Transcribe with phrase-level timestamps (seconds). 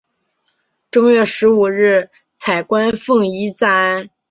[0.89, 4.09] 正月十五日彩棺奉移暂安。